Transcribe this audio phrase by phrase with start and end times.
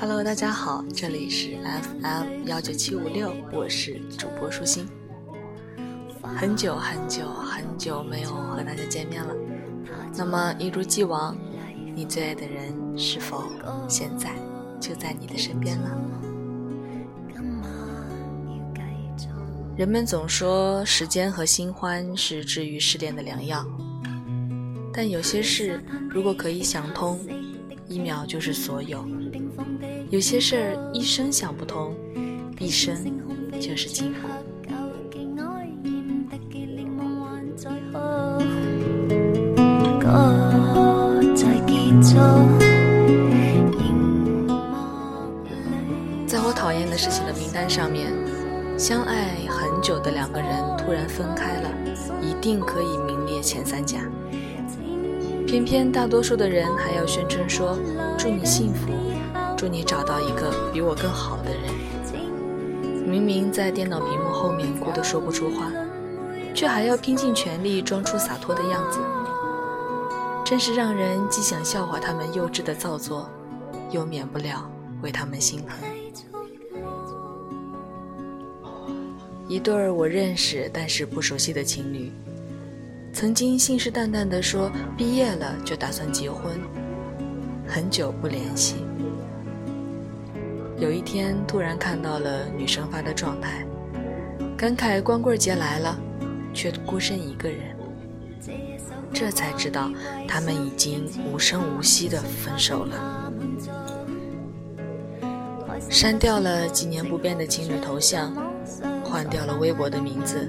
[0.00, 4.86] Hello，大家好，这里是 FM 幺九七五六，我是主播舒心。
[6.22, 9.34] 很久很久很久没有和大家见面了，
[10.16, 11.36] 那么一如既往，
[11.94, 13.44] 你最爱的人是否
[13.88, 14.30] 现在
[14.80, 15.90] 就在你的身边呢？
[19.76, 23.66] 人们总说时间和新欢是治愈失恋的良药，
[24.92, 27.18] 但有些事如果可以想通，
[27.88, 29.00] 一秒就是所有；
[30.10, 31.92] 有些事儿一生想不通，
[32.60, 32.96] 一生
[33.60, 34.28] 就是幸福。
[46.26, 48.12] 在我讨厌的事情的名单上面。
[48.76, 51.70] 相爱很久的两个人突然分开了，
[52.20, 54.00] 一定可以名列前三甲。
[55.46, 57.78] 偏偏大多数的人还要宣称说
[58.18, 58.90] ：“祝你幸福，
[59.56, 61.72] 祝你找到一个比我更好的人。”
[63.06, 65.70] 明明在电脑屏幕后面哭得说不出话，
[66.52, 68.98] 却还要拼尽全力装出洒脱的样子，
[70.44, 73.30] 真是让人既想笑话他们幼稚的造作，
[73.90, 75.78] 又免不了为他们心疼。
[79.48, 82.12] 一对儿我认识但是不熟悉的情侣，
[83.12, 86.52] 曾经信誓旦旦地说毕业了就打算结婚，
[87.66, 88.76] 很久不联系。
[90.78, 93.66] 有一天突然看到了女生发的状态，
[94.58, 95.98] 感慨光棍节来了，
[96.52, 97.73] 却孤身一个人。
[99.12, 99.90] 这才知道
[100.26, 103.32] 他们已经无声无息地分手了。
[105.88, 108.32] 删掉了几年不变的情侣头像。
[109.04, 110.48] 换掉了微博的名字，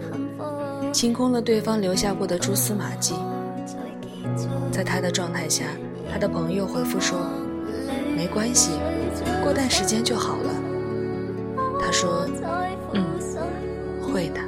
[0.92, 3.14] 清空了对方留下过的蛛丝马迹。
[4.72, 5.66] 在他的状态下，
[6.12, 7.30] 他的朋友回复说
[8.18, 8.72] ：“没关系，
[9.44, 10.52] 过段时间就好了。”
[11.80, 12.28] 他说
[12.94, 13.06] ：“嗯，
[14.02, 14.42] 会的。”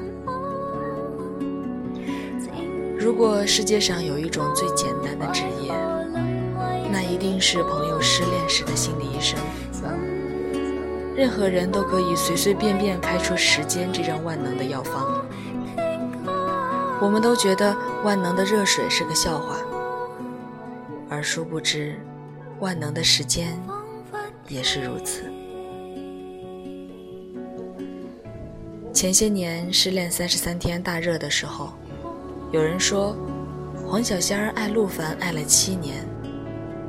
[3.07, 5.71] 如果世界上有一种最简单的职业，
[6.91, 9.39] 那一定是朋友失恋时的心理医生。
[11.15, 15.25] 任何人都可以随随便便开出时间这张万能的药方。
[16.99, 17.73] 我们都觉得
[18.03, 19.55] 万能的热水是个笑话，
[21.09, 21.97] 而殊不知，
[22.59, 23.57] 万能的时间
[24.49, 25.23] 也是如此。
[28.91, 31.71] 前些年失恋三十三天大热的时候，
[32.49, 33.13] 有人说
[33.85, 36.07] 黄小仙儿爱陆凡爱了七年，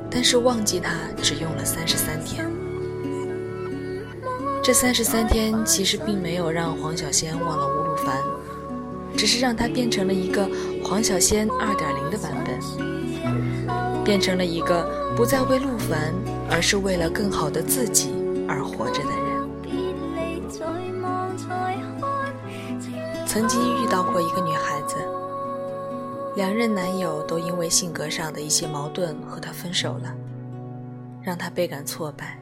[0.09, 2.49] 但是忘记他只用了三十三天。
[4.63, 8.23] 这三十三天其实并没有让黄小仙忘了吴鲁凡，
[9.17, 10.49] 只是让他变成了一个
[10.81, 16.13] 黄小仙二点零的版本，变成了一个不再为陆凡，
[16.49, 18.13] 而是为了更好的自己
[18.47, 19.19] 而活着的人。
[23.25, 24.95] 曾经遇到过一个女孩子，
[26.39, 30.15] 两任男友都因为性格上的一些矛盾和她分手了，
[31.21, 32.39] 让她倍感挫败。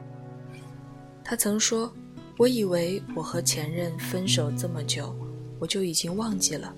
[1.24, 1.92] 她曾说。
[2.38, 5.12] 我以为我和前任分手这么久，
[5.58, 6.72] 我就已经忘记了。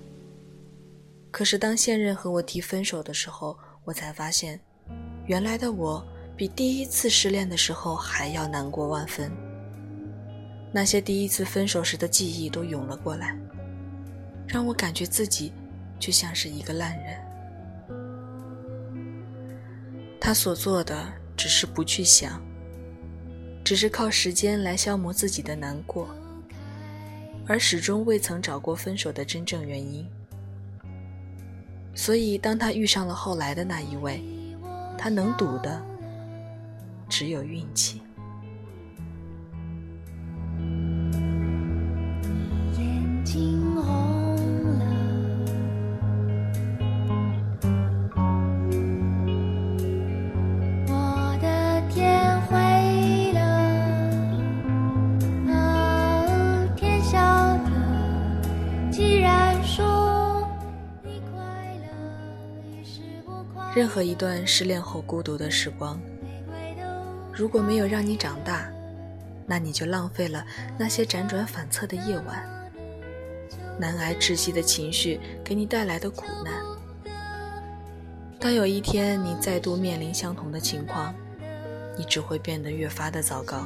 [1.29, 4.59] 可是当现任和我提分手的时候，我才发现，
[5.27, 6.03] 原来的我
[6.35, 9.31] 比第一次失恋的时候还要难过万分。
[10.73, 13.37] 那些第一次分手时的记忆都涌了过来，
[14.47, 15.53] 让我感觉自己
[16.01, 17.17] 就像是一个烂人。
[20.19, 21.07] 他所做的
[21.37, 22.41] 只是不去想。
[23.63, 26.09] 只是靠时间来消磨自己的难过，
[27.47, 30.05] 而始终未曾找过分手的真正原因。
[31.95, 34.21] 所以，当他遇上了后来的那一位，
[34.97, 35.81] 他能赌的
[37.07, 38.01] 只有运气。
[63.73, 65.97] 任何一段失恋后孤独的时光，
[67.33, 68.69] 如果没有让你长大，
[69.47, 70.45] 那你就浪费了
[70.77, 72.45] 那些辗转反侧的夜晚，
[73.79, 76.53] 难挨窒息的情绪给你带来的苦难。
[78.41, 81.15] 当有一天你再度面临相同的情况，
[81.97, 83.65] 你只会变得越发的糟糕。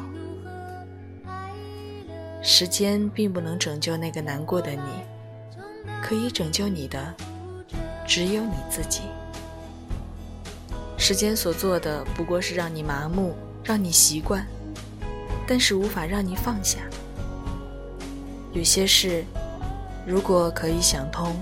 [2.43, 4.79] 时间并不能拯救那个难过的你，
[6.03, 7.11] 可以拯救你的
[8.05, 9.01] 只有你自己。
[11.07, 14.43] 时间所做的不过是让你麻木，让你习惯，
[15.47, 16.79] 但是无法让你放下。
[18.53, 19.23] 有些事，
[20.03, 21.35] 如果可以想通，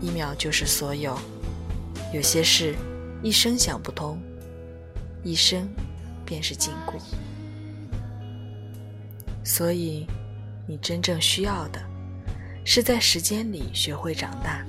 [0.00, 1.18] 一秒就是所有。
[2.14, 2.76] 有些事，
[3.20, 4.16] 一生想不通，
[5.24, 5.68] 一生
[6.24, 7.00] 便是禁锢。
[9.42, 10.06] 所以，
[10.68, 11.80] 你真正需要的，
[12.64, 14.64] 是在时间里学会长大，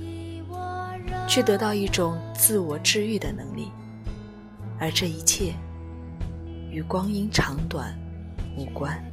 [1.27, 3.71] 去得到一种自我治愈的能力，
[4.79, 5.53] 而这一切
[6.71, 7.97] 与光阴长短
[8.57, 9.08] 无关。